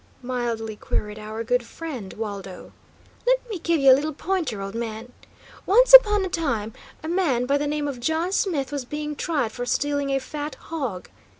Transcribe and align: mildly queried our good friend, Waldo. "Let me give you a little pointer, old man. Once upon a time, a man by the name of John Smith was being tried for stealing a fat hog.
mildly 0.23 0.75
queried 0.75 1.19
our 1.19 1.43
good 1.43 1.63
friend, 1.63 2.13
Waldo. 2.13 2.71
"Let 3.27 3.47
me 3.51 3.59
give 3.59 3.79
you 3.79 3.91
a 3.91 3.93
little 3.93 4.15
pointer, 4.15 4.59
old 4.59 4.73
man. 4.73 5.11
Once 5.67 5.93
upon 5.93 6.25
a 6.25 6.27
time, 6.27 6.73
a 7.03 7.07
man 7.07 7.45
by 7.45 7.59
the 7.59 7.67
name 7.67 7.87
of 7.87 7.99
John 7.99 8.31
Smith 8.31 8.71
was 8.71 8.83
being 8.83 9.15
tried 9.15 9.51
for 9.51 9.63
stealing 9.63 10.09
a 10.09 10.17
fat 10.17 10.55
hog. 10.55 11.07